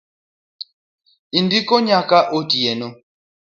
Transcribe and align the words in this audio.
Andiko 1.37 1.73
nyaka 1.87 2.17
otieno 2.37 2.87